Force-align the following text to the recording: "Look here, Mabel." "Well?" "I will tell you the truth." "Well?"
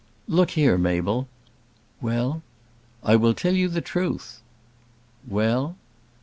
"Look 0.27 0.49
here, 0.57 0.79
Mabel." 0.79 1.27
"Well?" 2.01 2.41
"I 3.03 3.15
will 3.15 3.35
tell 3.35 3.53
you 3.53 3.69
the 3.69 3.81
truth." 3.81 4.41
"Well?" 5.27 5.75